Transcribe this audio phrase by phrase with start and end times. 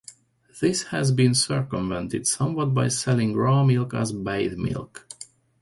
[0.59, 5.07] This has been circumvented somewhat by selling raw milk as "bath milk".